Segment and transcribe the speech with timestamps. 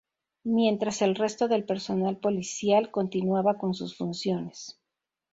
[0.47, 4.79] Mientras el resto del personal policial continuaba con sus funciones.